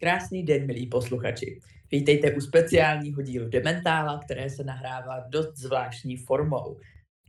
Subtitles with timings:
[0.00, 1.60] Krásný den, milí posluchači.
[1.92, 6.76] Vítejte u speciálního dílu Dementála, které se nahrává dost zvláštní formou.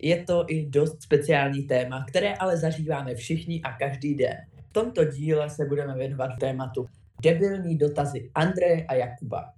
[0.01, 4.37] Je to i dost speciální téma, které ale zažíváme všichni a každý den.
[4.69, 6.85] V tomto díle se budeme věnovat tématu
[7.21, 9.53] debilní dotazy Andreje a Jakuba.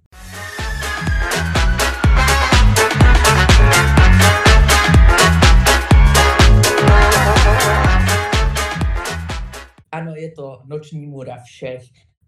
[9.92, 11.82] Ano, je to noční můra všech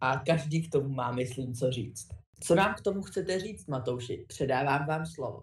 [0.05, 2.09] a každý k tomu má, myslím, co říct.
[2.41, 4.25] Co nám k tomu chcete říct, Matouši?
[4.29, 5.43] Předávám vám slovo.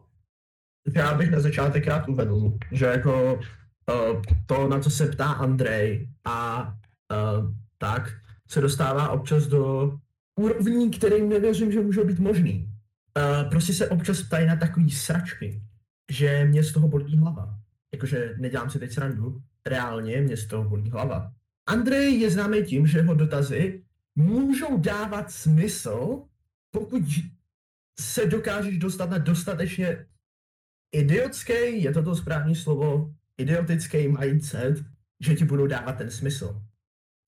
[0.96, 6.10] Já bych na začátek rád uvedl, že jako uh, to, na co se ptá Andrej
[6.26, 8.10] a uh, tak,
[8.50, 9.94] se dostává občas do
[10.36, 12.68] úrovní, kterým nevěřím, že může být možný.
[13.18, 15.62] Uh, prostě se občas ptají na takový sračky,
[16.12, 17.56] že mě z toho bolí hlava.
[17.94, 21.32] Jakože nedělám si teď srandu, reálně mě z toho bolí hlava.
[21.70, 23.84] Andrej je známý tím, že jeho dotazy
[24.16, 26.24] můžou dávat smysl,
[26.72, 27.04] pokud
[28.00, 30.06] se dokážeš dostat na dostatečně
[30.92, 34.86] idiotský, je to to správné slovo, idiotický mindset,
[35.20, 36.62] že ti budou dávat ten smysl.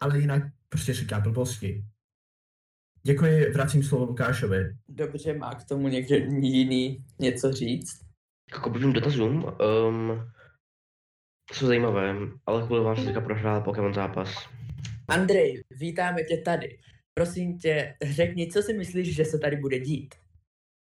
[0.02, 1.86] Ale jinak prostě říká blbosti.
[3.04, 4.78] Děkuji, vracím slovo Lukášovi.
[4.90, 8.00] Dobře, má k tomu někdo jiný něco říct?
[8.54, 10.32] Jako prvním dotazům, um,
[11.54, 14.50] jsou zajímavé, ale kvůli vám se teďka prohrál Pokémon zápas.
[15.08, 16.80] Andrej, vítáme tě tady.
[17.14, 20.16] Prosím tě, řekni, co si myslíš, že se tady bude dít?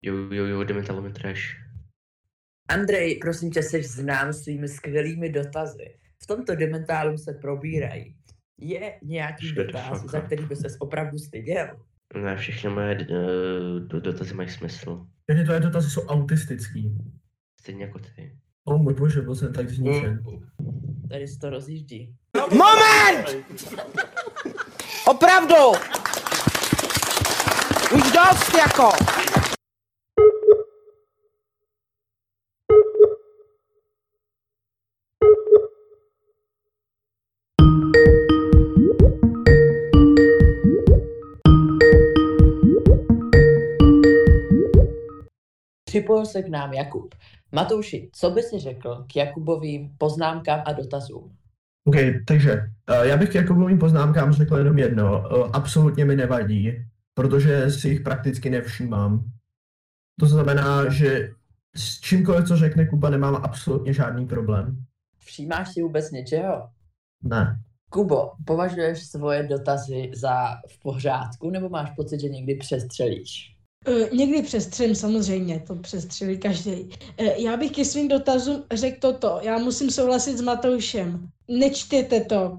[0.01, 1.41] Jo, jo, jo, jdeme mi trash.
[2.69, 5.97] Andrej, prosím tě, jsi znám svými skvělými dotazy.
[6.23, 8.15] V tomto dementálu se probírají.
[8.57, 11.85] Je nějaký the dotaz, fuck za který by ses opravdu styděl?
[12.23, 15.07] Ne, všechny moje uh, do, dotazy mají smysl.
[15.23, 16.97] Všechny tvoje dotazy jsou autistický.
[17.61, 18.37] Stejně jako ty.
[18.65, 20.23] O můj bože, byl jsem tak zničen.
[21.09, 22.15] Tady se to rozjíždí.
[22.37, 23.45] Moment!
[25.05, 25.55] Opravdu!
[27.95, 28.91] Už dost jako!
[45.85, 47.15] Připojil se k nám Jakub.
[47.51, 51.37] Matouši, co by si řekl k Jakubovým poznámkám a dotazům?
[51.87, 52.53] OK, takže
[52.89, 55.19] uh, já bych k Jakubovým poznámkám řekl jenom jedno.
[55.19, 59.23] Uh, absolutně mi nevadí, protože si jich prakticky nevšímám.
[60.19, 61.29] To znamená, že
[61.75, 64.85] s čímkoliv, co řekne Kuba, nemám absolutně žádný problém.
[65.17, 66.69] Všímáš si vůbec něčeho?
[67.23, 67.61] Ne.
[67.89, 73.56] Kubo, považuješ svoje dotazy za v pořádku, nebo máš pocit, že někdy přestřelíš?
[73.87, 76.89] Eh, někdy přestřelím, samozřejmě, to přestřelí každý.
[77.17, 79.39] Eh, já bych ke svým dotazům řekl toto.
[79.41, 81.27] Já musím souhlasit s Matoušem.
[81.47, 82.57] Nečtěte to.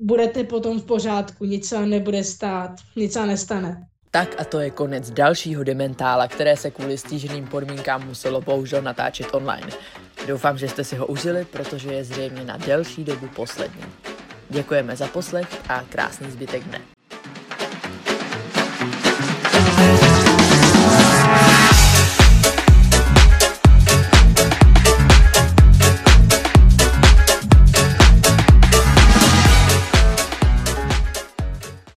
[0.00, 3.86] Budete potom v pořádku, nic se nebude stát, nic se nestane.
[4.10, 9.26] Tak a to je konec dalšího Dementála, které se kvůli stíženým podmínkám muselo bohužel natáčet
[9.32, 9.66] online.
[10.26, 13.82] Doufám, že jste si ho užili, protože je zřejmě na delší dobu poslední.
[14.50, 16.80] Děkujeme za poslech a krásný zbytek dne.